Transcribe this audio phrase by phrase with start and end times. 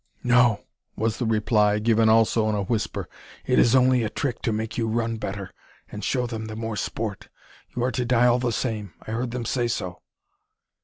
[0.23, 0.61] "No,"
[0.95, 3.07] was the reply, given also in a whisper.
[3.45, 5.53] "It is only a trick to make you run the better
[5.91, 7.29] and show them the more sport.
[7.75, 8.93] You are to die all the same.
[9.05, 10.01] I heard them say so."